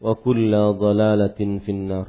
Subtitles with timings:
[0.00, 2.08] wa kulla dhalalatin finnar.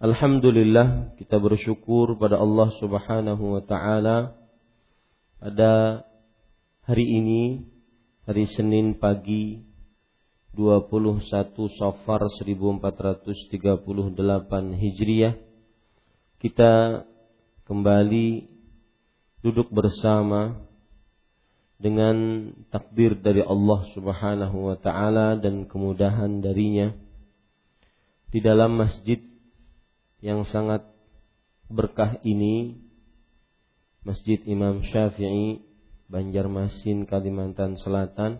[0.00, 4.32] Alhamdulillah kita bersyukur pada Allah Subhanahu wa taala
[5.38, 6.02] pada
[6.88, 7.68] hari ini
[8.24, 9.60] hari Senin pagi
[10.56, 11.20] 21
[11.76, 14.16] Safar 1438
[14.72, 15.36] Hijriah
[16.40, 17.04] kita
[17.68, 18.28] kembali
[19.44, 20.64] duduk bersama
[21.78, 26.94] dengan takdir dari Allah Subhanahu wa taala dan kemudahan darinya
[28.30, 29.22] di dalam masjid
[30.24, 30.82] yang sangat
[31.70, 32.82] berkah ini
[34.04, 35.64] Masjid Imam Syafi'i
[36.12, 38.36] Banjarmasin Kalimantan Selatan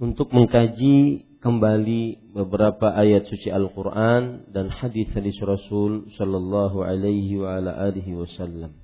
[0.00, 8.16] untuk mengkaji kembali beberapa ayat suci Al-Qur'an dan hadis-hadis Rasul sallallahu alaihi wa ala alihi
[8.16, 8.76] wasallam.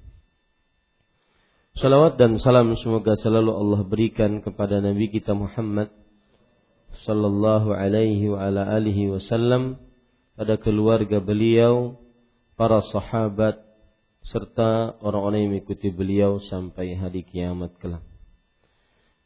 [1.76, 5.92] Salawat dan salam semoga selalu Allah berikan kepada Nabi kita Muhammad
[7.04, 9.76] sallallahu alaihi wa ala alihi wasallam
[10.40, 12.00] pada keluarga beliau,
[12.56, 13.60] para sahabat
[14.24, 18.00] serta orang-orang yang mengikuti beliau sampai hari kiamat kelak.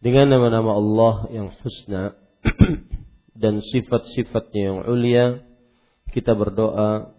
[0.02, 2.18] Dengan nama-nama Allah yang husna
[3.46, 5.46] dan sifat-sifatnya yang ulia,
[6.10, 7.14] kita berdoa,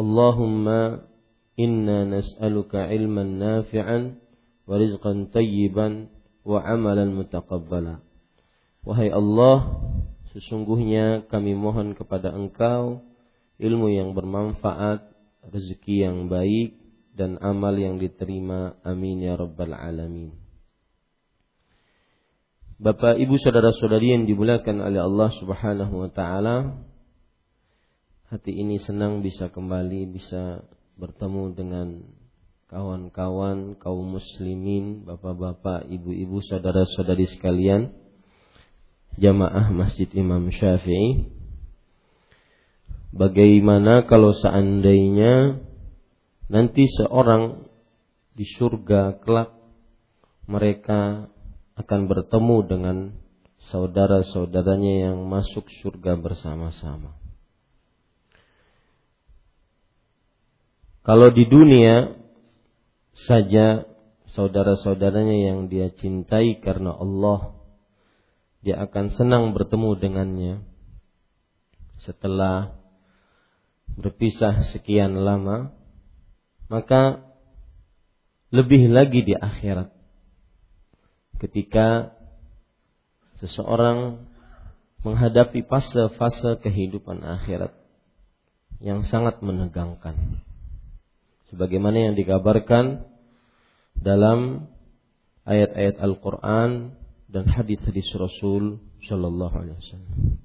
[0.00, 1.04] Allahumma
[1.60, 4.21] inna nas'aluka ilman nafi'an
[4.66, 6.12] wa rizqan tayyiban
[6.42, 8.02] wa amalan mutaqabbala.
[8.82, 9.78] Wahai Allah,
[10.34, 13.06] sesungguhnya kami mohon kepada Engkau
[13.62, 15.06] ilmu yang bermanfaat,
[15.54, 16.74] rezeki yang baik
[17.14, 18.74] dan amal yang diterima.
[18.82, 20.34] Amin ya rabbal alamin.
[22.82, 26.82] Bapak, Ibu, saudara-saudari yang dimuliakan oleh Allah Subhanahu wa taala,
[28.26, 30.66] hati ini senang bisa kembali bisa
[30.98, 32.02] bertemu dengan
[32.72, 37.92] kawan-kawan kaum muslimin, bapak-bapak, ibu-ibu, saudara-saudari sekalian,
[39.20, 41.28] jamaah Masjid Imam Syafi'i.
[43.12, 45.60] Bagaimana kalau seandainya
[46.48, 47.68] nanti seorang
[48.32, 49.52] di surga kelak
[50.48, 51.28] mereka
[51.76, 52.96] akan bertemu dengan
[53.68, 57.20] saudara-saudaranya yang masuk surga bersama-sama.
[61.04, 62.21] Kalau di dunia
[63.16, 63.84] saja
[64.32, 67.52] saudara-saudaranya yang dia cintai karena Allah,
[68.64, 70.54] dia akan senang bertemu dengannya.
[72.02, 72.74] Setelah
[73.94, 75.70] berpisah sekian lama,
[76.66, 77.22] maka
[78.48, 79.92] lebih lagi di akhirat.
[81.38, 82.14] Ketika
[83.42, 84.22] seseorang
[85.02, 87.74] menghadapi fase-fase kehidupan akhirat
[88.78, 90.42] yang sangat menegangkan
[91.52, 93.04] sebagaimana yang dikabarkan
[93.92, 94.72] dalam
[95.44, 96.96] ayat-ayat Al-Qur'an
[97.28, 100.40] dan hadis-hadis Rasul sallallahu alaihi wasallam.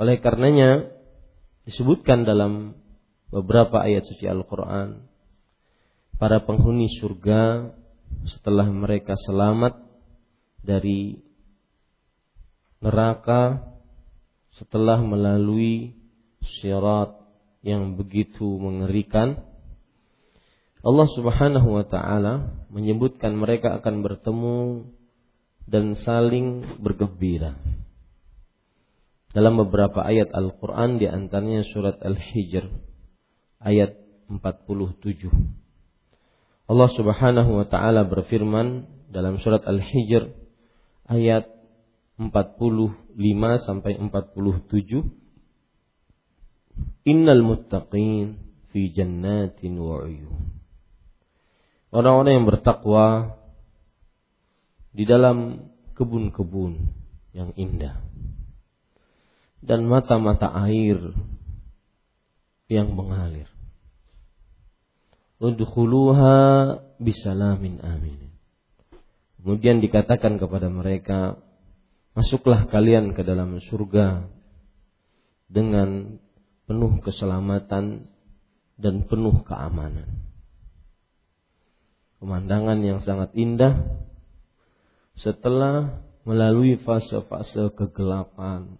[0.00, 0.88] Oleh karenanya
[1.68, 2.72] disebutkan dalam
[3.28, 5.04] beberapa ayat suci Al-Quran
[6.16, 7.72] para penghuni surga
[8.26, 9.76] setelah mereka selamat
[10.64, 11.20] dari
[12.80, 13.60] neraka
[14.56, 15.94] setelah melalui
[16.60, 17.19] syarat
[17.60, 19.44] yang begitu mengerikan
[20.80, 24.88] Allah Subhanahu wa taala menyebutkan mereka akan bertemu
[25.68, 27.60] dan saling bergembira.
[29.30, 32.66] Dalam beberapa ayat Al-Qur'an di antaranya surat Al-Hijr
[33.60, 33.94] ayat
[34.26, 35.28] 47.
[36.66, 40.32] Allah Subhanahu wa taala berfirman dalam surat Al-Hijr
[41.12, 41.44] ayat
[42.16, 45.19] 45 sampai 47
[47.08, 48.38] Innal muttaqin
[48.70, 50.04] fi jannatin wa
[51.90, 53.34] Orang-orang yang bertakwa
[54.94, 55.66] di dalam
[55.98, 56.86] kebun-kebun
[57.34, 57.98] yang indah
[59.60, 60.98] dan mata-mata air
[62.70, 63.50] yang mengalir.
[65.40, 66.36] Udkhuluha
[67.00, 68.30] bisalamin amin.
[69.40, 71.40] Kemudian dikatakan kepada mereka,
[72.12, 74.28] masuklah kalian ke dalam surga
[75.48, 76.20] dengan
[76.70, 78.06] penuh keselamatan
[78.78, 80.30] dan penuh keamanan
[82.20, 83.80] pemandangan yang sangat indah
[85.16, 88.76] setelah melalui fase-fase kegelapan,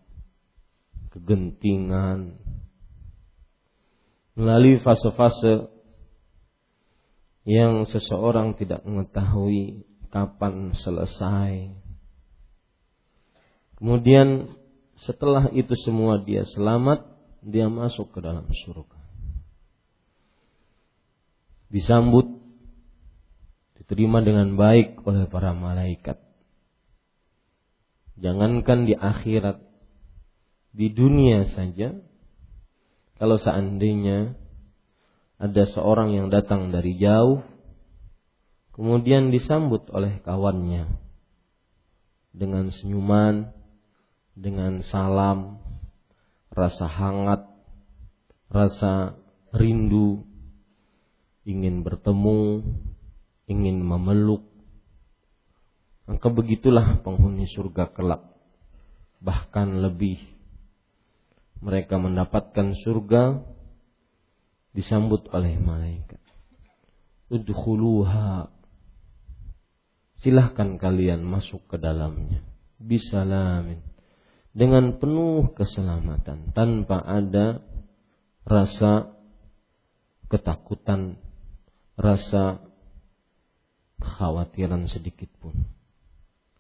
[1.11, 2.37] kegentingan,
[4.37, 5.73] melalui fase-fase
[7.49, 11.73] yang seseorang tidak mengetahui kapan selesai.
[13.81, 14.53] Kemudian
[15.09, 17.09] setelah itu semua dia selamat,
[17.41, 19.01] dia masuk ke dalam surga.
[21.71, 22.27] Disambut
[23.81, 26.21] diterima dengan baik oleh para malaikat.
[28.21, 29.65] Jangankan di akhirat,
[30.77, 31.97] di dunia saja,
[33.17, 34.37] kalau seandainya
[35.41, 37.41] ada seorang yang datang dari jauh,
[38.77, 41.01] kemudian disambut oleh kawannya
[42.37, 43.51] dengan senyuman,
[44.37, 45.59] dengan salam,
[46.51, 47.47] rasa hangat,
[48.51, 49.15] rasa
[49.55, 50.27] rindu,
[51.47, 52.63] ingin bertemu,
[53.51, 54.47] ingin memeluk.
[56.11, 58.27] Maka begitulah penghuni surga kelak.
[59.23, 60.19] Bahkan lebih.
[61.61, 63.45] Mereka mendapatkan surga
[64.75, 66.19] disambut oleh malaikat.
[67.31, 68.51] Udkhuluha.
[70.19, 72.43] Silahkan kalian masuk ke dalamnya.
[72.81, 73.90] Bisalamin.
[74.51, 76.51] Dengan penuh keselamatan.
[76.53, 77.63] Tanpa ada
[78.43, 79.15] rasa
[80.27, 81.19] ketakutan.
[81.95, 82.65] Rasa
[84.01, 85.55] kekhawatiran sedikit pun.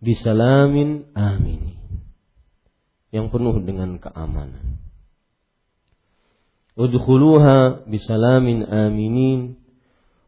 [0.01, 1.77] Bisalamin amini.
[3.11, 4.81] Yang penuh dengan keamanan.
[6.79, 9.61] Udkhuluha bisalamin aminin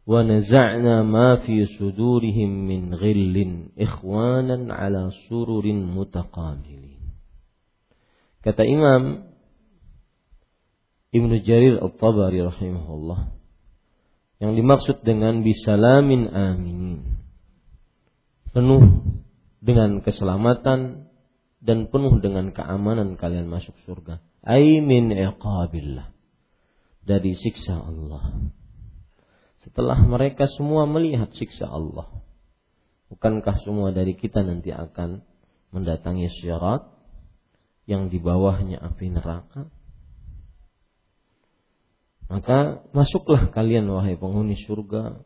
[0.05, 6.92] wa naza'na ma fi sudurihim min ghillin ikhwanan ala sururin mutaqabilin.
[8.43, 9.31] Kata Imam
[11.15, 13.31] Ibnu Jarir Al-Tabari rahimahullah
[14.43, 17.23] yang dimaksud dengan bisalamin aminin.
[18.51, 18.83] Penuh
[19.63, 21.07] dengan keselamatan
[21.63, 24.19] dan penuh dengan keamanan kalian masuk surga.
[24.43, 26.11] Aimin iqabillah.
[27.07, 28.51] Dari siksa Allah.
[29.63, 32.11] Setelah mereka semua melihat siksa Allah.
[33.15, 35.23] Bukankah semua dari kita nanti akan
[35.71, 36.92] mendatangi syarat
[37.87, 39.67] yang di bawahnya api neraka?
[42.33, 45.21] Maka masuklah kalian wahai penghuni surga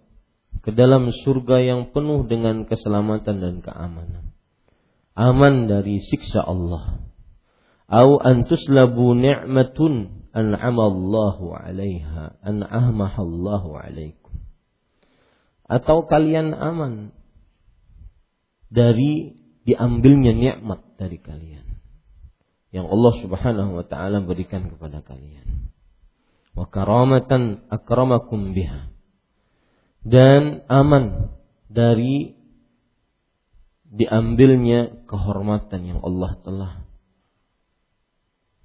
[0.64, 4.34] ke dalam surga yang penuh dengan keselamatan dan keamanan.
[5.14, 7.06] Aman dari siksa Allah.
[7.86, 14.42] Au antuslabu ni'matun an'amallahu 'alaiha an'amahallahu 'alaikum.
[15.70, 17.14] Atau kalian aman
[18.66, 21.65] dari diambilnya nikmat dari kalian
[22.76, 25.73] yang Allah Subhanahu wa taala berikan kepada kalian.
[26.52, 28.92] Wa karamatan akramakum biha.
[30.04, 31.33] Dan aman
[31.73, 32.37] dari
[33.88, 36.73] diambilnya kehormatan yang Allah telah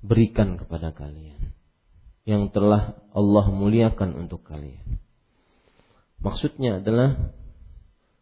[0.04, 1.56] berikan kepada kalian.
[2.28, 5.00] Yang telah Allah muliakan untuk kalian.
[6.20, 7.32] Maksudnya adalah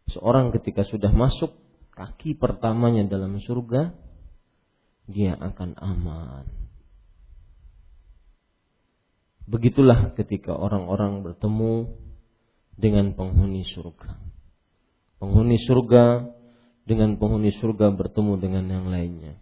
[0.08, 1.52] seorang ketika sudah masuk
[1.98, 3.92] kaki pertamanya dalam surga
[5.10, 6.46] dia akan aman
[9.50, 11.90] Begitulah ketika orang-orang bertemu
[12.78, 14.14] dengan penghuni surga.
[15.18, 16.30] Penghuni surga
[16.86, 19.34] dengan penghuni surga bertemu dengan yang lainnya.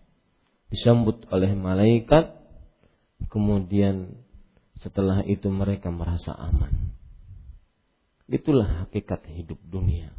[0.72, 2.40] Disambut oleh malaikat,
[3.28, 4.24] kemudian
[4.78, 6.94] Setelah itu mereka merasa aman.
[8.30, 10.14] Itulah hakikat hidup dunia.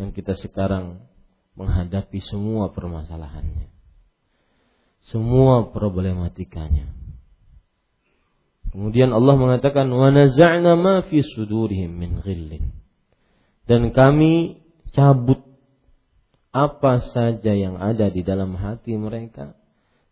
[0.00, 1.04] Yang kita sekarang
[1.52, 3.75] menghadapi semua permasalahannya.
[5.08, 6.90] Semua problematikanya.
[8.74, 12.74] Kemudian Allah mengatakan wa naza'na ma fi sudurihim min ghillin.
[13.64, 14.60] Dan kami
[14.92, 15.42] cabut
[16.50, 19.56] apa saja yang ada di dalam hati mereka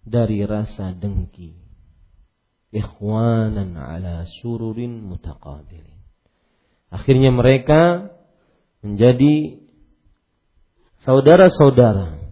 [0.00, 1.58] dari rasa dengki.
[2.74, 6.00] Ikhwanan ala sururin mutaqabilin.
[6.88, 8.10] Akhirnya mereka
[8.80, 9.60] menjadi
[11.04, 12.23] saudara-saudara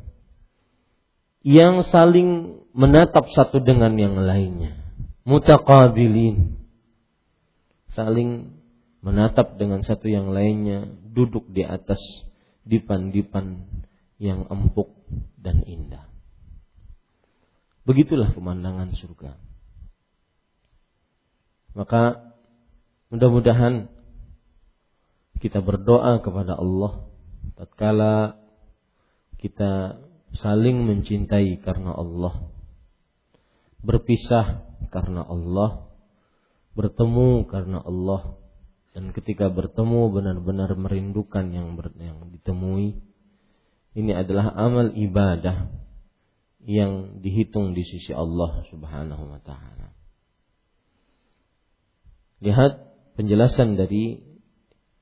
[1.42, 4.78] yang saling menatap satu dengan yang lainnya.
[5.26, 6.58] Mutaqabilin.
[7.92, 8.56] Saling
[9.04, 12.00] menatap dengan satu yang lainnya, duduk di atas
[12.62, 13.68] dipan-dipan
[14.22, 14.94] yang empuk
[15.36, 16.06] dan indah.
[17.82, 19.34] Begitulah pemandangan surga.
[21.74, 22.32] Maka
[23.10, 23.90] mudah-mudahan
[25.42, 27.02] kita berdoa kepada Allah
[27.58, 28.38] tatkala
[29.42, 29.98] kita
[30.36, 32.48] saling mencintai karena Allah,
[33.84, 35.90] berpisah karena Allah,
[36.72, 38.36] bertemu karena Allah,
[38.92, 43.00] dan ketika bertemu benar-benar merindukan yang ber, yang ditemui
[43.92, 45.68] ini adalah amal ibadah
[46.64, 49.92] yang dihitung di sisi Allah Subhanahu wa taala.
[52.40, 52.72] Lihat
[53.18, 54.18] penjelasan dari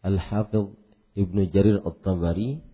[0.01, 0.75] Al-Hafidh
[1.17, 2.70] Ibnu Jarir At-Tabari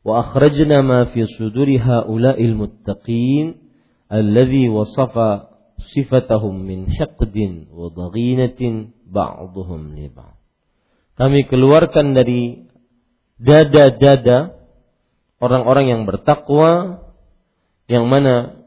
[0.00, 3.60] wa akhrajna ma fi suduri haula'il muttaqin
[4.08, 5.52] alladhi wasafa
[5.92, 10.08] sifatahum min hiqdin wa dhaghinatin ba'dhum li.
[11.16, 12.64] Kami keluarkan dari
[13.40, 14.56] dada-dada
[15.40, 17.04] orang-orang yang bertakwa
[17.88, 18.64] yang mana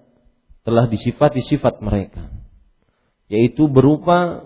[0.65, 2.29] telah disifati sifat mereka
[3.31, 4.45] yaitu berupa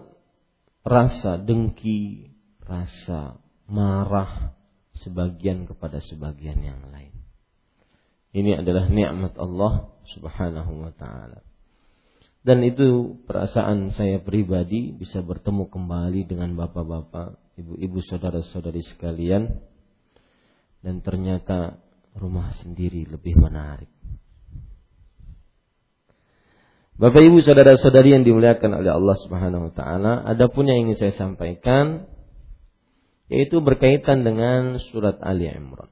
[0.88, 2.32] rasa dengki,
[2.64, 4.57] rasa marah
[5.02, 7.14] sebagian kepada sebagian yang lain.
[8.36, 11.42] Ini adalah nikmat Allah Subhanahu wa taala.
[12.46, 19.60] Dan itu perasaan saya pribadi bisa bertemu kembali dengan bapak-bapak, ibu-ibu, saudara-saudari sekalian.
[20.80, 21.76] Dan ternyata
[22.16, 23.92] rumah sendiri lebih menarik.
[26.98, 31.14] Bapak Ibu saudara-saudari yang dimuliakan oleh Allah Subhanahu wa taala, ada pun yang ingin saya
[31.14, 32.10] sampaikan
[33.28, 35.92] yaitu berkaitan dengan surat Ali Imran.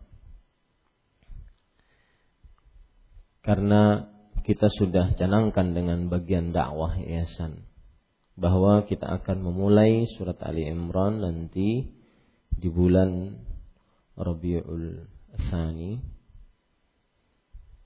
[3.44, 4.10] Karena
[4.42, 7.65] kita sudah canangkan dengan bagian dakwah yayasan
[8.36, 11.88] bahwa kita akan memulai surat Ali Imran nanti
[12.56, 13.36] di bulan
[14.15, 16.15] Rabiul Tsani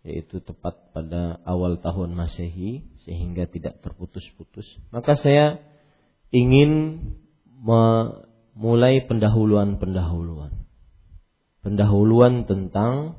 [0.06, 4.66] yaitu tepat pada awal tahun Masehi sehingga tidak terputus-putus.
[4.96, 5.60] Maka saya
[6.32, 7.04] ingin
[8.60, 10.68] memulai pendahuluan-pendahuluan.
[11.64, 13.16] Pendahuluan tentang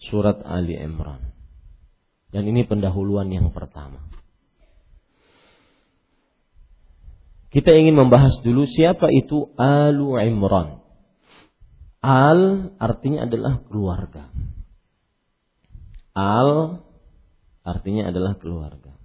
[0.00, 1.36] surat Ali Imran.
[2.32, 4.08] Dan ini pendahuluan yang pertama.
[7.52, 10.80] Kita ingin membahas dulu siapa itu Alu Imran.
[12.00, 14.32] Al artinya adalah keluarga.
[16.16, 16.80] Al
[17.68, 18.96] artinya adalah keluarga.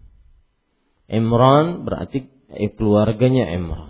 [1.12, 3.89] Imran berarti eh, keluarganya Imran.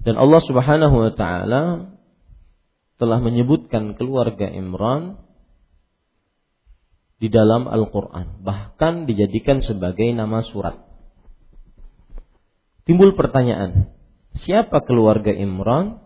[0.00, 1.62] Dan Allah Subhanahu wa taala
[2.96, 5.20] telah menyebutkan keluarga Imran
[7.20, 10.80] di dalam Al-Qur'an, bahkan dijadikan sebagai nama surat.
[12.88, 13.92] Timbul pertanyaan,
[14.40, 16.00] siapa keluarga Imran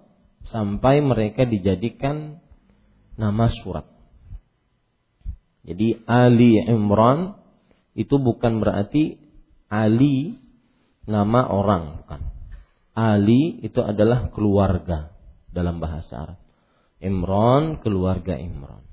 [0.50, 2.42] sampai mereka dijadikan
[3.14, 3.86] nama surat?
[5.62, 7.38] Jadi Ali Imran
[7.94, 9.22] itu bukan berarti
[9.70, 10.34] Ali
[11.06, 12.33] nama orang, bukan.
[12.94, 15.10] Ali itu adalah keluarga
[15.50, 16.38] dalam bahasa Arab.
[17.02, 18.86] Imran keluarga Imran.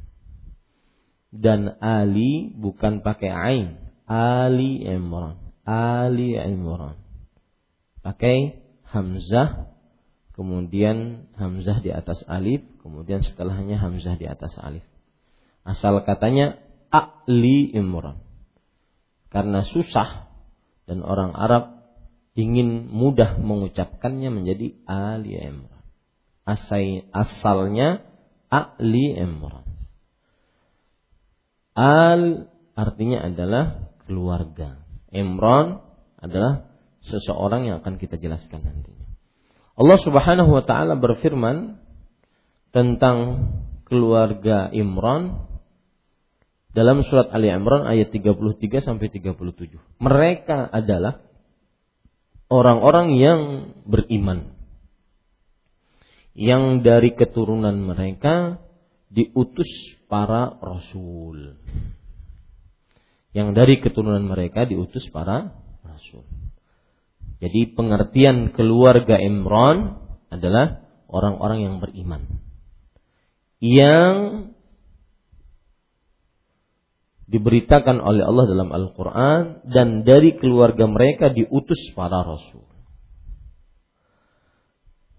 [1.32, 3.68] Dan Ali bukan pakai ain.
[4.10, 5.40] Ali Imran.
[5.64, 6.98] Ali Imran.
[8.02, 9.72] Pakai hamzah
[10.36, 14.84] kemudian hamzah di atas alif, kemudian setelahnya hamzah di atas alif.
[15.62, 16.58] Asal katanya
[16.90, 18.20] A'li Imran.
[19.32, 20.28] Karena susah
[20.90, 21.81] dan orang Arab
[22.42, 25.86] ingin mudah mengucapkannya menjadi Ali Imran.
[26.42, 28.02] Asai, asalnya
[28.50, 29.64] A'li Imran.
[31.78, 34.82] Al artinya adalah keluarga.
[35.14, 35.80] Imran
[36.20, 36.68] adalah
[37.06, 39.08] seseorang yang akan kita jelaskan nantinya.
[39.78, 41.80] Allah Subhanahu wa taala berfirman
[42.76, 43.48] tentang
[43.88, 45.48] keluarga Imran
[46.72, 49.80] dalam surat Ali Imran ayat 33 sampai 37.
[50.00, 51.24] Mereka adalah
[52.52, 53.40] orang-orang yang
[53.88, 54.52] beriman.
[56.36, 58.60] Yang dari keturunan mereka
[59.08, 59.72] diutus
[60.12, 61.56] para rasul.
[63.32, 65.56] Yang dari keturunan mereka diutus para
[65.88, 66.28] rasul.
[67.40, 69.98] Jadi pengertian keluarga Imran
[70.30, 72.22] adalah orang-orang yang beriman.
[73.64, 74.16] Yang
[77.32, 82.68] diberitakan oleh Allah dalam Al-Quran dan dari keluarga mereka diutus para rasul.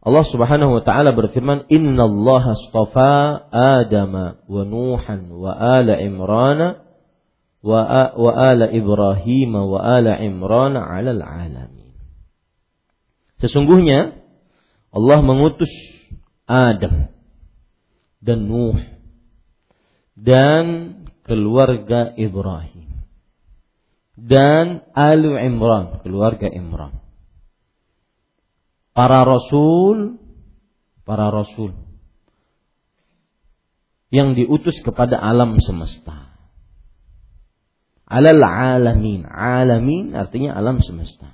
[0.03, 4.13] Allah Subhanahu wa taala berfirman, "Inna Allah astafa Adam
[4.45, 6.61] wa Nuhan wa ala Imran
[7.63, 11.95] wa, wa ala Ibrahim wa ala Imran 'alal alamin."
[13.39, 14.19] Sesungguhnya
[14.91, 15.71] Allah mengutus
[16.51, 17.09] Adam
[18.21, 18.79] dan Nuh
[20.19, 20.63] dan
[21.27, 23.07] keluarga Ibrahim
[24.19, 27.03] dan Alu Imran, keluarga Imran
[28.93, 30.21] para rasul,
[31.03, 31.73] para rasul
[34.13, 36.37] yang diutus kepada alam semesta.
[38.05, 39.25] Alal alamin.
[39.25, 41.33] Alamin artinya alam semesta.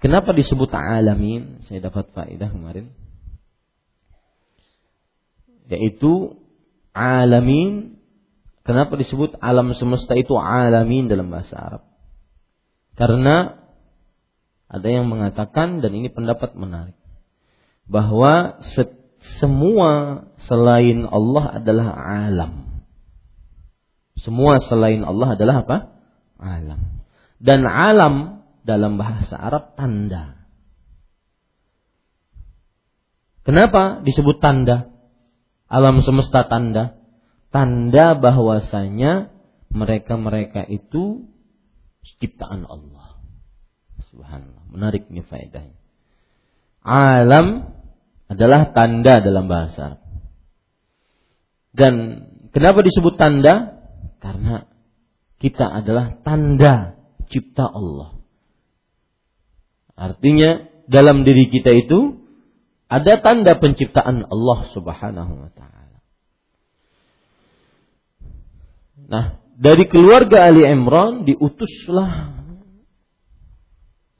[0.00, 1.60] Kenapa disebut alamin?
[1.68, 2.96] Saya dapat faedah kemarin.
[5.68, 6.41] Yaitu
[6.96, 7.98] alamin.
[8.62, 11.82] Kenapa disebut alam semesta itu alamin dalam bahasa Arab?
[12.94, 13.58] Karena
[14.70, 16.94] ada yang mengatakan dan ini pendapat menarik
[17.90, 18.62] bahwa
[19.42, 19.90] semua
[20.46, 21.88] selain Allah adalah
[22.24, 22.84] alam.
[24.22, 25.78] Semua selain Allah adalah apa?
[26.38, 27.02] Alam.
[27.42, 30.46] Dan alam dalam bahasa Arab tanda.
[33.42, 34.91] Kenapa disebut tanda?
[35.72, 37.00] Alam semesta tanda.
[37.48, 39.32] Tanda bahwasanya
[39.72, 41.24] mereka-mereka itu
[42.20, 43.16] ciptaan Allah.
[44.12, 44.68] Subhanallah.
[44.68, 45.80] Menarik nih faedahnya.
[46.84, 47.72] Alam
[48.28, 50.02] adalah tanda dalam bahasa
[51.72, 51.94] Dan
[52.52, 53.80] kenapa disebut tanda?
[54.20, 54.68] Karena
[55.40, 57.00] kita adalah tanda
[57.32, 58.20] cipta Allah.
[59.96, 62.21] Artinya dalam diri kita itu
[62.92, 65.98] ada tanda penciptaan Allah Subhanahu wa taala.
[69.08, 69.24] Nah,
[69.56, 72.36] dari keluarga Ali Imran diutuslah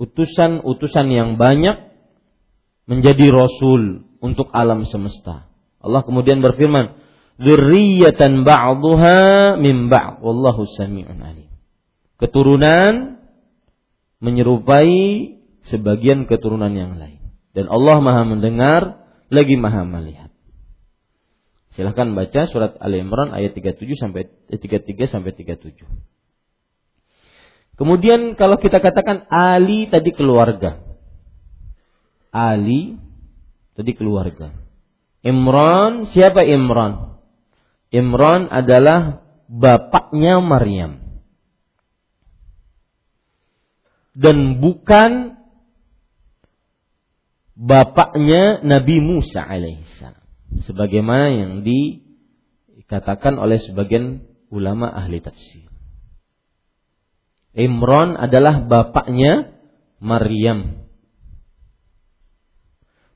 [0.01, 1.93] utusan-utusan yang banyak
[2.89, 5.53] menjadi rasul untuk alam semesta.
[5.79, 6.97] Allah kemudian berfirman,
[7.39, 11.53] "Dzurriyyatan ba'dhuha min ba'd, wallahu samii'un alim."
[12.17, 13.21] Keturunan
[14.23, 17.22] menyerupai sebagian keturunan yang lain.
[17.53, 20.33] Dan Allah Maha mendengar lagi Maha melihat.
[21.73, 25.89] Silahkan baca surat Al Imran ayat 37 sampai 33 eh, sampai 37.
[27.81, 30.85] Kemudian kalau kita katakan Ali tadi keluarga.
[32.29, 33.01] Ali
[33.73, 34.53] tadi keluarga.
[35.25, 37.17] Imran, siapa Imran?
[37.89, 41.01] Imran adalah bapaknya Maryam.
[44.13, 45.41] Dan bukan
[47.63, 50.19] bapaknya Nabi Musa alaihissalam.
[50.67, 55.71] Sebagaimana yang dikatakan oleh sebagian ulama ahli tafsir.
[57.55, 59.55] Imran adalah bapaknya
[60.03, 60.91] Maryam.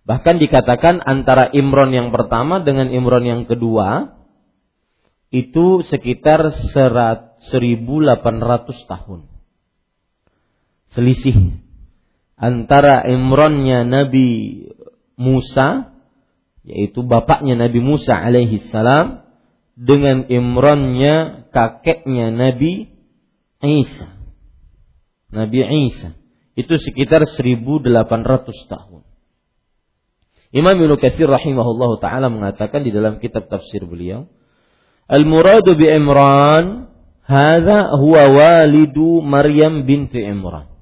[0.06, 4.14] Bahkan dikatakan antara Imran yang pertama dengan Imran yang kedua
[5.34, 7.50] itu sekitar 1800
[8.86, 9.20] tahun.
[10.94, 11.65] Selisih
[12.36, 14.28] antara Imrannya Nabi
[15.16, 15.96] Musa
[16.66, 19.24] yaitu bapaknya Nabi Musa alaihi salam
[19.76, 22.92] dengan Imrannya kakeknya Nabi
[23.64, 24.08] Isa.
[25.32, 26.16] Nabi Isa.
[26.56, 27.84] Itu sekitar 1800
[28.72, 29.02] tahun.
[30.54, 34.30] Imam Ibnu Katsir rahimahullah taala mengatakan di dalam kitab tafsir beliau,
[35.06, 36.90] Al-muradu bi Imran
[37.22, 40.75] hadza huwa walidu Maryam binti Imran.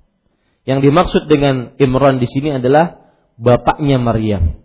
[0.64, 3.05] Yang dimaksud dengan Imran di sini adalah
[3.37, 4.64] bapaknya Maryam.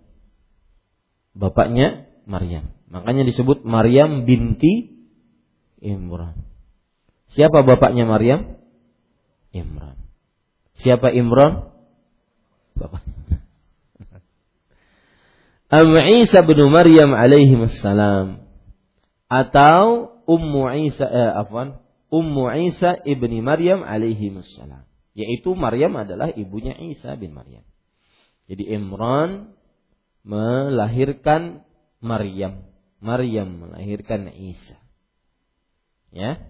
[1.35, 2.71] Bapaknya Maryam.
[2.87, 4.95] Makanya disebut Maryam binti
[5.83, 6.39] Imran.
[7.35, 8.57] Siapa bapaknya Maryam?
[9.51, 9.99] Imran.
[10.79, 11.69] Siapa Imran?
[12.79, 13.03] Bapak.
[15.69, 18.47] Am Isa bin Maryam alaihi wassalam
[19.29, 21.77] atau Ummu Isa eh, afwan
[22.09, 27.65] Ummu Isa ibni Maryam alaihi wassalam yaitu Maryam adalah ibunya Isa bin Maryam.
[28.49, 29.53] Jadi Imran
[30.25, 31.65] melahirkan
[32.01, 32.65] Maryam,
[32.99, 34.77] Maryam melahirkan Isa.
[36.09, 36.41] Ya.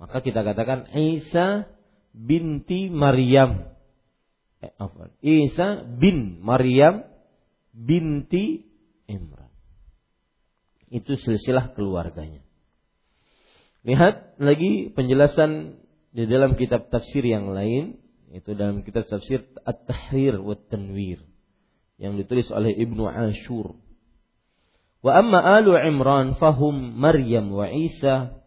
[0.00, 1.70] Maka kita katakan Isa
[2.10, 3.70] binti Maryam.
[4.58, 4.72] Eh?
[5.22, 7.06] Isa bin Maryam
[7.70, 8.66] binti
[9.06, 9.50] Imran.
[10.92, 12.44] Itu silsilah keluarganya.
[13.82, 15.80] Lihat lagi penjelasan
[16.14, 18.01] di dalam kitab tafsir yang lain,
[18.32, 21.20] itu dalam kitab tafsir At-Tahrir wa Tanwir
[22.00, 23.76] yang ditulis oleh Ibnu Ashur.
[25.04, 28.42] Wa amma alu Imran fahum Maryam wa Isa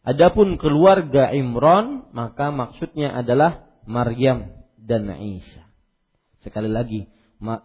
[0.00, 5.68] Adapun keluarga Imran maka maksudnya adalah Maryam dan Isa.
[6.40, 7.04] Sekali lagi,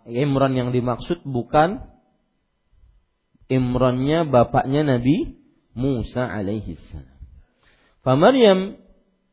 [0.03, 1.95] Imran yang dimaksud bukan
[3.47, 5.37] Imrannya bapaknya Nabi
[5.77, 7.19] Musa alaihi salam.
[8.03, 8.83] Maryam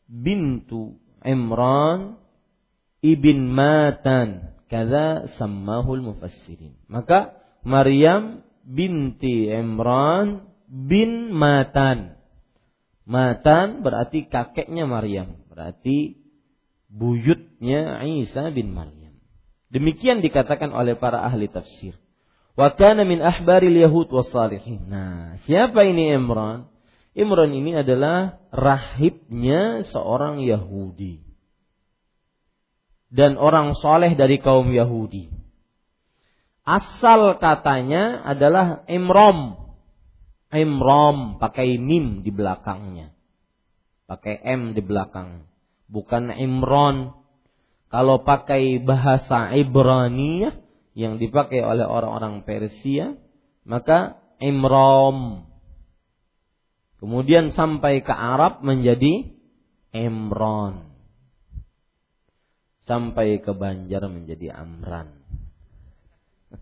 [0.07, 2.22] bintu Imran
[3.03, 6.79] ibn Matan kada sammahul mufassirin.
[6.89, 7.37] Maka
[7.67, 12.23] Maryam binti Imran bin Matan
[13.03, 16.23] Matan berarti kakeknya Maryam, berarti
[16.87, 19.19] buyutnya Isa bin Maryam.
[19.73, 21.99] Demikian dikatakan oleh para ahli tafsir.
[22.55, 24.13] Wa kana min ahbaril yahud.
[24.87, 26.69] Nah, siapa ini Imran?
[27.17, 31.32] Imran ini adalah rahibnya seorang Yahudi.
[33.13, 35.29] Dan orang soleh dari kaum Yahudi.
[36.65, 39.63] Asal katanya adalah Imram
[40.53, 43.09] Imram pakai mim di belakangnya.
[44.05, 45.49] Pakai M di belakang.
[45.89, 47.17] Bukan Imron.
[47.89, 50.49] Kalau pakai bahasa Ibrani
[50.93, 53.17] yang dipakai oleh orang-orang Persia,
[53.65, 55.49] maka Imram.
[57.01, 59.33] Kemudian sampai ke Arab menjadi
[59.97, 60.92] Imron.
[62.83, 65.23] Sampai ke Banjar menjadi Amran.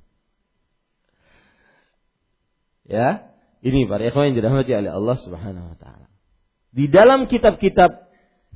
[2.93, 3.31] ya,
[3.61, 6.09] ini para ikhwan yang dirahmati oleh Allah Subhanahu wa taala.
[6.71, 8.09] Di dalam kitab-kitab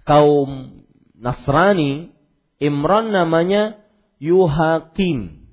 [0.09, 0.81] kaum
[1.17, 2.13] Nasrani,
[2.61, 3.81] Imran namanya
[4.21, 5.45] Yuhaqim.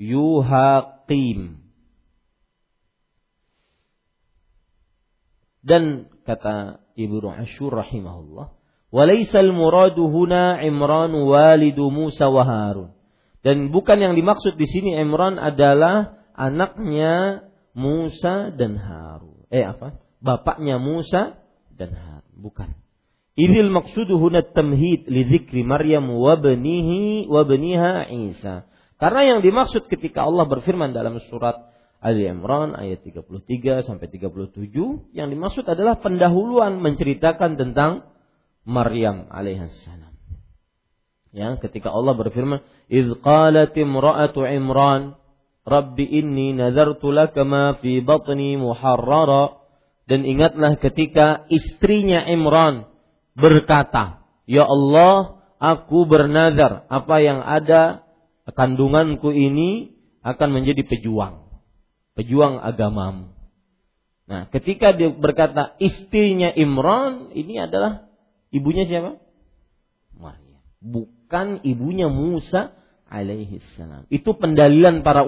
[0.00, 1.60] Yuhaqim.
[5.62, 8.50] Dan kata Ibnu Ashur rahimahullah,
[8.92, 12.92] "Walaisal muradu huna Imran walidu Musa wa Harun."
[13.42, 17.42] Dan bukan yang dimaksud di sini Imran adalah anaknya
[17.74, 19.48] Musa dan Harun.
[19.50, 19.98] Eh apa?
[20.22, 21.40] Bapaknya Musa
[21.74, 22.36] dan Harun.
[22.38, 22.70] Bukan.
[23.32, 28.68] Idil maksudu huna tamhid li dzikri Maryam wa banihi wa baniha Isa.
[29.00, 35.26] Karena yang dimaksud ketika Allah berfirman dalam surat Ali Imran ayat 33 sampai 37 yang
[35.32, 38.11] dimaksud adalah pendahuluan menceritakan tentang
[38.62, 40.12] Maryam alaihissalam.
[41.32, 42.60] Ya, ketika Allah berfirman,
[42.92, 45.16] "Idz qalat imra'atu Imran"
[45.62, 49.62] Rabbi inni nazartu laka ma fi batni muharrara
[50.10, 52.90] dan ingatlah ketika istrinya Imran
[53.38, 58.02] berkata, "Ya Allah, aku bernazar apa yang ada
[58.50, 59.94] kandunganku ini
[60.26, 61.62] akan menjadi pejuang,
[62.18, 63.30] pejuang agamamu."
[64.26, 68.11] Nah, ketika dia berkata istrinya Imran, ini adalah
[68.52, 69.18] ibunya siapa?
[70.14, 70.62] Maryam.
[70.78, 72.76] Bukan ibunya Musa
[73.10, 74.06] alaihi salam.
[74.08, 75.26] Itu pendalilan para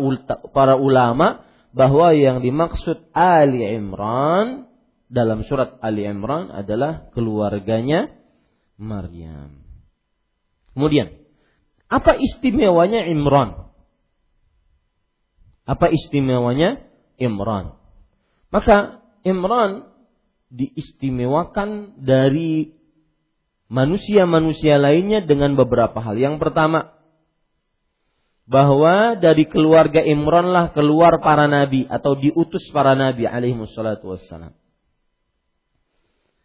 [0.52, 4.70] para ulama bahwa yang dimaksud Ali Imran
[5.10, 8.08] dalam surat Ali Imran adalah keluarganya
[8.80, 9.62] Maryam.
[10.74, 11.14] Kemudian,
[11.87, 13.70] apa istimewanya Imran?
[15.64, 16.82] Apa istimewanya
[17.20, 17.78] Imran?
[18.50, 19.90] Maka Imran
[20.50, 22.74] diistimewakan dari
[23.68, 26.16] manusia-manusia lainnya dengan beberapa hal.
[26.16, 26.94] Yang pertama,
[28.44, 34.53] bahwa dari keluarga Imran lah keluar para nabi atau diutus para nabi alaihi wassalatu wassalam.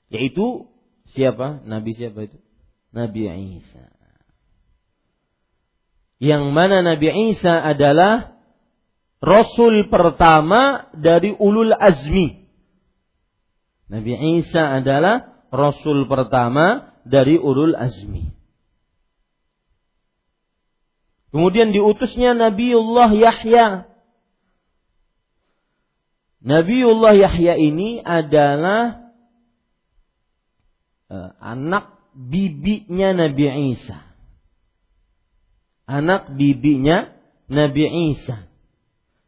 [0.09, 0.71] Yaitu
[1.13, 1.61] siapa?
[1.67, 2.37] Nabi siapa itu?
[2.89, 3.29] Nabi
[3.61, 3.93] Isa.
[6.19, 8.35] Yang mana Nabi Isa adalah
[9.19, 12.49] Rasul pertama dari ulul azmi.
[13.91, 18.29] Nabi Isa adalah Rasul pertama dari ulul azmi.
[21.29, 23.85] Kemudian diutusnya Nabiullah Yahya.
[26.41, 29.13] Nabiullah Yahya ini adalah
[31.09, 33.99] uh, anak bibinya Nabi Isa.
[35.89, 37.13] Anak bibinya
[37.49, 38.49] Nabi Isa.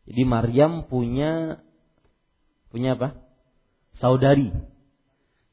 [0.10, 1.62] Jadi Maryam punya
[2.74, 3.22] punya apa?
[4.02, 4.71] Saudari.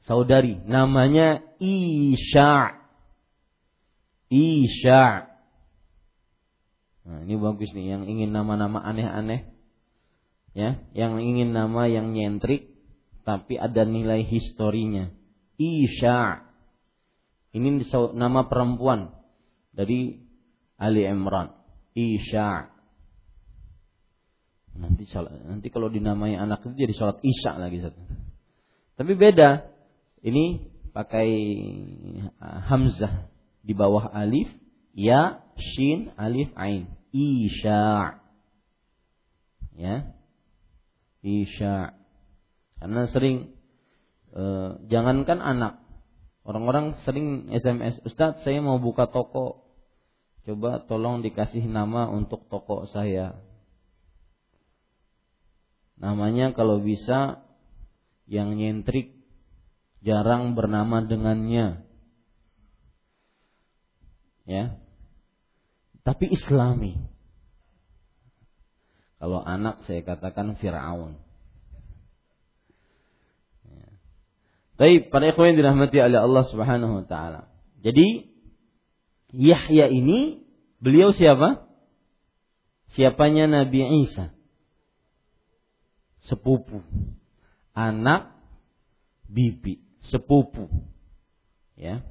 [0.09, 2.81] Saudari namanya Isha.
[4.33, 5.29] Isha.
[7.05, 9.53] Nah, ini bagus nih yang ingin nama-nama aneh-aneh.
[10.57, 12.73] Ya, yang ingin nama yang nyentrik
[13.29, 15.13] tapi ada nilai historinya.
[15.61, 16.41] Isya.
[17.53, 17.85] Ini
[18.17, 19.13] nama perempuan
[19.77, 20.25] dari
[20.81, 21.53] Ali Imran.
[21.93, 22.73] Isya.
[24.79, 25.05] Nanti
[25.45, 28.01] nanti kalau dinamai anak itu jadi sholat isya lagi satu.
[28.97, 29.78] Tapi beda.
[30.23, 31.31] Ini pakai
[32.43, 33.31] uh, hamzah
[33.63, 34.49] di bawah alif,
[34.97, 36.89] ya, shin, alif, ain.
[37.13, 38.17] Isya.
[39.77, 39.97] Ya.
[41.25, 41.99] Isya.
[42.79, 43.59] Karena sering
[44.31, 45.83] eh, jangankan anak,
[46.47, 49.67] orang-orang sering SMS, Ustadz saya mau buka toko,
[50.47, 53.35] coba tolong dikasih nama untuk toko saya.
[55.99, 57.43] Namanya kalau bisa
[58.31, 59.18] yang nyentrik
[60.05, 61.83] jarang bernama dengannya.
[64.49, 64.81] Ya.
[66.07, 66.97] Tapi islami.
[69.19, 71.19] Kalau anak saya katakan Fir'aun.
[73.67, 73.89] Ya.
[74.79, 77.51] Tapi pada ikhwan yang dirahmati oleh Allah Subhanahu wa taala.
[77.83, 78.31] Jadi
[79.35, 80.47] Yahya ini
[80.81, 81.69] beliau siapa?
[82.97, 84.33] Siapanya Nabi Isa?
[86.29, 86.85] sepupu,
[87.73, 88.37] anak
[89.27, 90.69] bibi, sepupu.
[91.79, 92.03] Ya.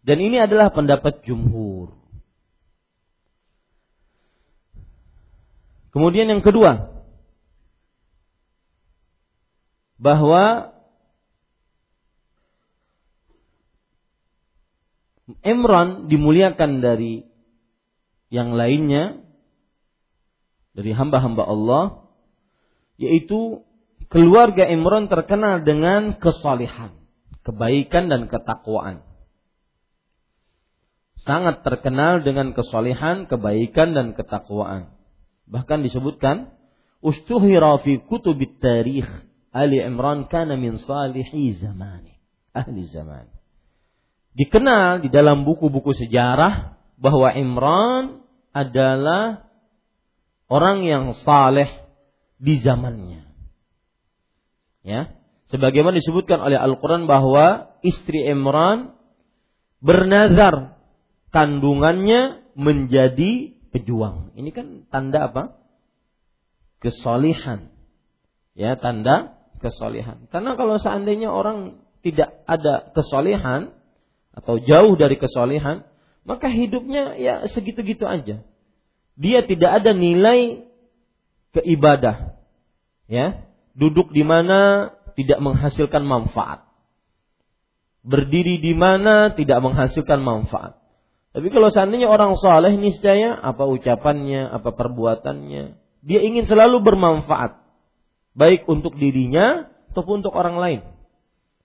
[0.00, 1.92] Dan ini adalah pendapat jumhur.
[5.90, 6.90] Kemudian yang kedua,
[10.00, 10.72] bahwa
[15.44, 17.22] Imran dimuliakan dari
[18.32, 19.20] yang lainnya
[20.74, 21.84] dari hamba-hamba Allah
[22.96, 23.62] yaitu
[24.10, 26.94] keluarga Imran terkenal dengan kesalihan,
[27.44, 29.04] kebaikan dan ketakwaan.
[31.20, 34.96] Sangat terkenal dengan kesalihan, kebaikan dan ketakwaan.
[35.44, 36.56] Bahkan disebutkan,
[37.04, 39.08] "Ustuhira fi kutubit tarikh
[39.52, 42.16] Ali Imran kana min salihi zamani."
[42.56, 43.30] Ahli zaman.
[44.34, 49.50] Dikenal di dalam buku-buku sejarah bahwa Imran adalah
[50.50, 51.70] orang yang saleh
[52.40, 53.26] di zamannya.
[54.82, 55.19] Ya.
[55.50, 58.94] Sebagaimana disebutkan oleh Al-Qur'an bahwa istri Imran
[59.82, 60.78] bernazar
[61.34, 64.30] kandungannya menjadi pejuang.
[64.38, 65.58] Ini kan tanda apa?
[66.78, 67.70] Kesolihan.
[68.54, 70.26] Ya, tanda kesolihan.
[70.30, 73.74] Karena kalau seandainya orang tidak ada kesolihan
[74.30, 75.82] atau jauh dari kesolihan,
[76.22, 78.46] maka hidupnya ya segitu-gitu aja.
[79.18, 80.64] Dia tidak ada nilai
[81.52, 82.38] keibadah.
[83.10, 86.64] Ya, duduk di mana tidak menghasilkan manfaat.
[88.00, 90.80] Berdiri di mana tidak menghasilkan manfaat.
[91.30, 95.64] Tapi kalau seandainya orang soleh niscaya apa ucapannya, apa perbuatannya,
[96.00, 97.60] dia ingin selalu bermanfaat.
[98.34, 100.80] Baik untuk dirinya ataupun untuk orang lain.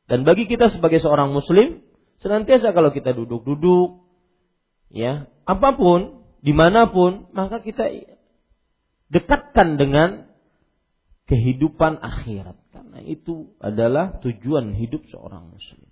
[0.06, 1.82] Dan bagi kita sebagai seorang muslim,
[2.22, 4.06] senantiasa kalau kita duduk-duduk,
[4.94, 7.89] ya, apa pun, di mana pun, maka kita
[9.10, 10.24] dekatkan dengan
[11.25, 15.89] kehidupan akhirat karena itu adalah tujuan hidup seorang muslim.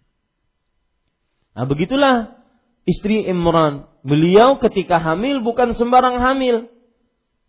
[1.54, 2.38] Nah, begitulah
[2.86, 3.90] istri Imran.
[4.02, 6.70] Beliau ketika hamil bukan sembarang hamil.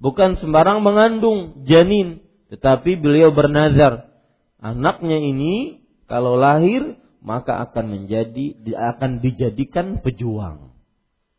[0.03, 2.21] Bukan sembarang mengandung janin,
[2.53, 4.13] tetapi beliau bernazar
[4.61, 8.57] anaknya ini kalau lahir maka akan menjadi
[8.97, 10.77] akan dijadikan pejuang.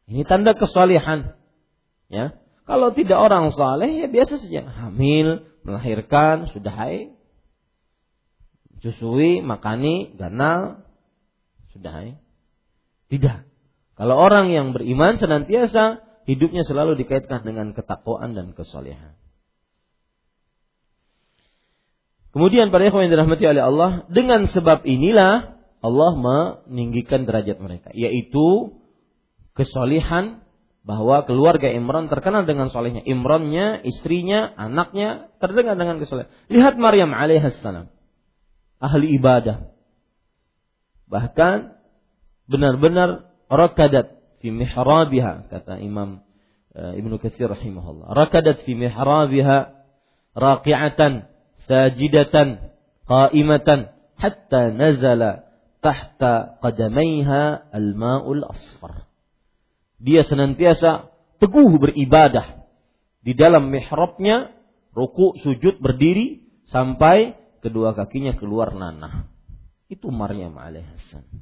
[0.10, 1.38] Ini tanda kesalehan.
[2.10, 2.38] Ya.
[2.65, 4.65] Kalau tidak orang saleh ya biasa saja.
[4.65, 7.17] Hamil, melahirkan, sudah haid.
[8.86, 10.86] Susui, makani, ganal,
[11.73, 12.17] sudah haid.
[13.10, 13.49] Tidak.
[13.97, 19.17] Kalau orang yang beriman senantiasa hidupnya selalu dikaitkan dengan ketakwaan dan kesolehan.
[22.36, 28.75] Kemudian para ikhwan yang dirahmati oleh Allah, dengan sebab inilah Allah meninggikan derajat mereka, yaitu
[29.56, 30.44] kesolehan
[30.86, 33.02] bahwa keluarga Imran terkenal dengan solehnya.
[33.02, 36.30] Imrannya, istrinya, anaknya terdengar dengan kesolehan.
[36.45, 37.89] Lihat Maryam alaihissalam.
[38.78, 39.74] Ahli ibadah.
[41.10, 41.74] Bahkan
[42.45, 44.13] benar-benar rakadat
[44.45, 46.21] fi mihrabiha kata Imam
[46.78, 48.13] uh, Ibnu Katsir rahimahullah.
[48.13, 49.58] Rakadat fi mihrabiha
[50.38, 51.26] raqi'atan
[51.65, 52.62] sajidatan
[53.10, 53.89] qa'imatan
[54.21, 55.50] hatta nazala
[55.82, 59.10] tahta qadamaiha al-ma'ul asfar
[59.99, 62.65] dia senantiasa teguh beribadah
[63.25, 64.53] di dalam mihrabnya,
[64.93, 69.25] ruku, sujud, berdiri sampai kedua kakinya keluar nanah.
[69.89, 71.41] Itu Maryam alaihissalam.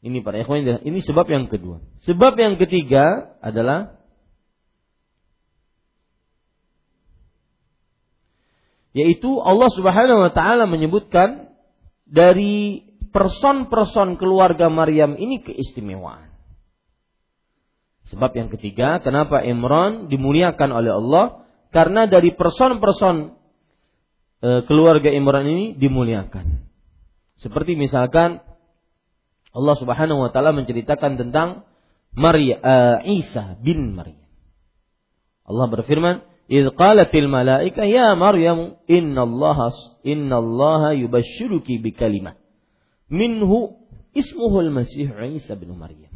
[0.00, 1.84] Ini para ikhwan, ini sebab yang kedua.
[2.08, 4.00] Sebab yang ketiga adalah
[8.96, 11.52] yaitu Allah Subhanahu wa taala menyebutkan
[12.08, 16.30] dari person-person keluarga Maryam ini keistimewaan.
[18.10, 21.46] Sebab yang ketiga, kenapa Imran dimuliakan oleh Allah?
[21.70, 23.38] Karena dari person-person
[24.42, 26.66] e, keluarga Imran ini dimuliakan.
[27.38, 28.42] Seperti misalkan
[29.50, 31.66] Allah Subhanahu wa taala menceritakan tentang
[32.14, 34.30] Maria uh, Isa bin Maryam.
[35.46, 39.70] Allah berfirman, "Idz qalatil malaika ya Maryam innallaha
[40.02, 42.38] innallaha yubashshiruki bi kalimat
[43.10, 43.78] minhu
[44.14, 46.09] ismuhul Masih Isa bin Maryam."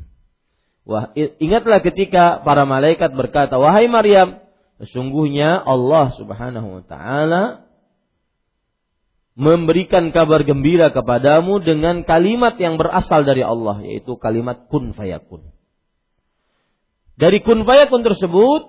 [0.85, 4.44] Wah, ingatlah ketika para malaikat berkata, "Wahai Maryam,
[4.85, 7.64] sesungguhnya Allah Subhanahu wa taala
[9.35, 15.51] memberikan kabar gembira kepadamu dengan kalimat yang berasal dari Allah yaitu kalimat kun fayakun.
[17.18, 18.62] Dari kun fayakun tersebut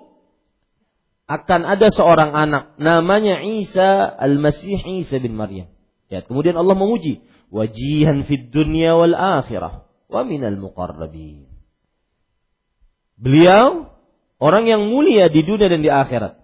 [1.26, 5.70] akan ada seorang anak namanya Isa Al-Masih Isa bin Maryam.
[6.06, 11.45] Ya, kemudian Allah memuji wajihan fid dunya wal akhirah wa minal muqarrabin.
[13.16, 13.96] Beliau
[14.36, 16.36] orang yang mulia di dunia dan di akhirat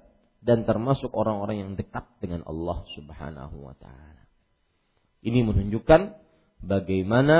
[0.42, 4.26] dan termasuk orang-orang yang dekat dengan Allah Subhanahu wa taala.
[5.22, 6.18] Ini menunjukkan
[6.64, 7.38] bagaimana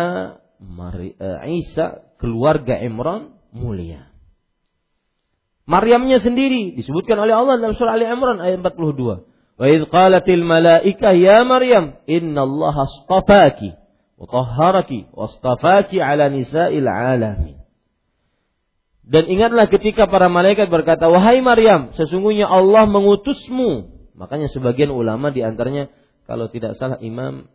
[1.19, 4.13] eh, Isa keluarga Imran mulia.
[5.67, 9.59] Maryamnya sendiri disebutkan oleh Allah dalam surah Ali Imran ayat 42.
[9.59, 13.79] Wa idh qalatil malaika ya Maryam innallaha astafaki
[14.19, 17.62] wa tahharaki wa astafaki ala nisa'il alamin.
[19.03, 25.43] Dan ingatlah ketika para malaikat berkata, "Wahai Maryam, sesungguhnya Allah mengutusmu." Makanya sebagian ulama di
[25.43, 25.91] antaranya
[26.31, 27.51] kalau tidak salah Imam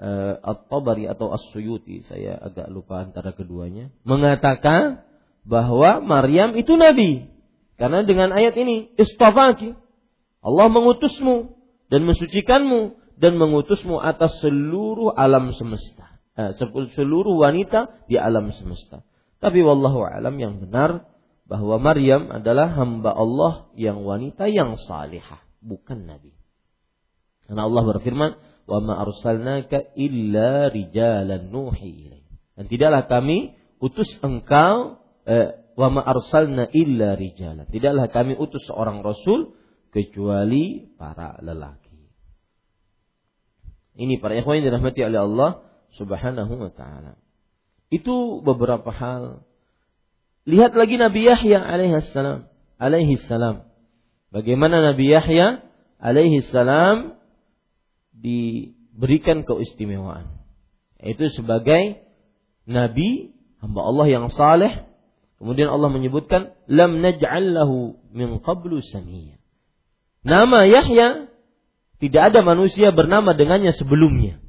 [0.00, 5.06] uh, At-Tabari atau As-Suyuti, saya agak lupa antara keduanya, mengatakan
[5.46, 7.30] bahwa Maryam itu nabi.
[7.78, 9.72] Karena dengan ayat ini, istafaki.
[10.40, 11.52] Allah mengutusmu
[11.88, 16.20] dan mensucikanmu dan mengutusmu atas seluruh alam semesta.
[16.36, 16.56] Eh,
[16.96, 19.04] seluruh wanita di alam semesta.
[19.40, 21.08] Tapi wallahu alam yang benar
[21.48, 26.36] bahwa Maryam adalah hamba Allah yang wanita yang salihah, bukan nabi.
[27.48, 28.30] Karena Allah berfirman,
[28.70, 32.22] wa ma arsalnaka illa rijalan nuhi
[32.54, 37.66] Dan tidaklah kami utus engkau eh, wa ma arsalna illa rijalan.
[37.66, 39.56] Tidaklah kami utus seorang rasul
[39.90, 41.90] kecuali para lelaki.
[43.98, 45.50] Ini para ikhwan yang dirahmati oleh Allah
[45.98, 47.18] Subhanahu wa taala.
[47.90, 49.42] Itu beberapa hal.
[50.46, 52.46] Lihat lagi Nabi Yahya alaihi salam,
[52.78, 53.66] alaihi salam.
[54.30, 55.66] Bagaimana Nabi Yahya
[55.98, 57.18] alaihi salam
[58.14, 60.40] diberikan keistimewaan.
[61.02, 62.06] Yaitu sebagai
[62.68, 64.86] nabi, hamba Allah yang saleh.
[65.40, 69.40] Kemudian Allah menyebutkan lam naj'al lahu min qablu samiyya.
[70.20, 71.08] Nama Yahya
[71.96, 74.40] tidak ada manusia bernama dengannya sebelumnya.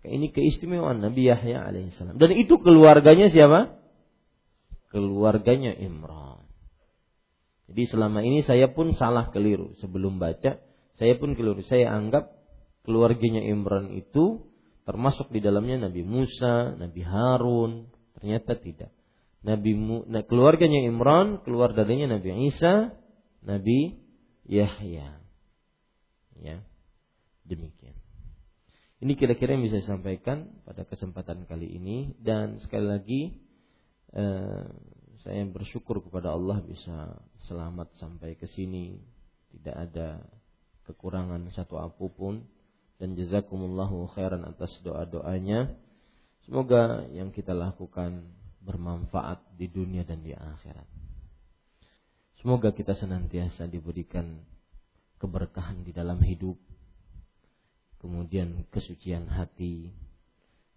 [0.00, 2.16] Maka ini keistimewaan Nabi Yahya alaihissalam.
[2.16, 3.76] Dan itu keluarganya siapa?
[4.88, 6.48] Keluarganya Imran.
[7.68, 10.56] Jadi selama ini saya pun salah keliru sebelum baca
[10.96, 11.60] saya pun keliru.
[11.68, 12.32] Saya anggap
[12.88, 14.48] keluarganya Imran itu
[14.88, 17.92] termasuk di dalamnya Nabi Musa, Nabi Harun.
[18.16, 18.92] Ternyata tidak.
[19.44, 22.96] Nabi Mu, nah, keluarganya Imran keluar darinya Nabi Isa,
[23.44, 24.00] Nabi
[24.48, 25.20] Yahya.
[26.40, 26.64] Ya.
[27.44, 27.99] Demikian.
[29.00, 33.22] Ini kira-kira yang bisa saya sampaikan pada kesempatan kali ini dan sekali lagi
[34.12, 34.64] eh,
[35.24, 37.16] saya bersyukur kepada Allah bisa
[37.48, 39.00] selamat sampai ke sini.
[39.56, 40.20] Tidak ada
[40.84, 42.44] kekurangan satu apa pun
[43.00, 45.72] dan jazakumullahu khairan atas doa-doanya.
[46.44, 48.28] Semoga yang kita lakukan
[48.60, 50.88] bermanfaat di dunia dan di akhirat.
[52.44, 54.44] Semoga kita senantiasa diberikan
[55.20, 56.56] keberkahan di dalam hidup,
[58.00, 59.92] kemudian kesucian hati,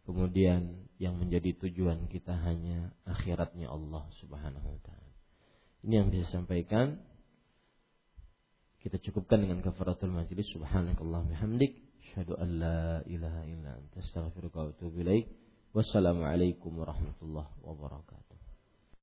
[0.04, 5.12] kemudian yang menjadi tujuan kita hanya akhiratnya Allah Subhanahu wa taala.
[5.84, 7.00] Ini yang bisa sampaikan.
[8.84, 10.48] Kita cukupkan dengan kafaratul majlis.
[10.52, 11.80] Subhanakallah bihamdik.
[12.04, 15.32] Asyhadu an la ilaha illa anta astaghfiruka wa atubu ilaik.
[15.72, 18.33] Wassalamualaikum warahmatullahi wabarakatuh.